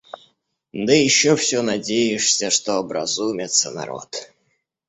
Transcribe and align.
Да 0.73 0.93
еще 0.93 1.35
всё 1.35 1.61
надеешься, 1.61 2.49
что 2.49 2.79
образумится 2.79 3.69
народ. 3.69 4.31